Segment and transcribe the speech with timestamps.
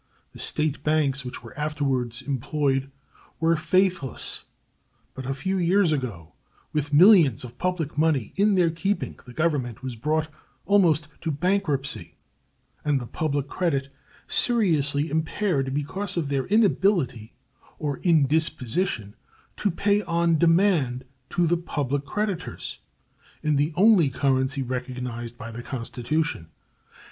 [0.33, 2.89] The State banks which were afterwards employed
[3.39, 4.45] were faithless.
[5.13, 6.33] But a few years ago,
[6.73, 10.27] with millions of public money in their keeping, the Government was brought
[10.65, 12.15] almost to bankruptcy
[12.83, 13.89] and the public credit
[14.27, 17.35] seriously impaired because of their inability
[17.77, 19.13] or indisposition
[19.57, 22.79] to pay on demand to the public creditors
[23.43, 26.47] in the only currency recognized by the Constitution.